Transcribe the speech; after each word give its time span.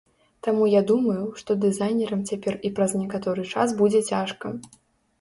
Таму 0.45 0.63
я 0.69 0.81
думаю, 0.91 1.17
што 1.43 1.57
дызайнерам 1.67 2.25
цяпер 2.33 2.59
і 2.67 2.75
праз 2.83 2.99
некаторы 3.05 3.49
час 3.55 3.79
будзе 3.83 4.07
цяжка. 4.13 4.47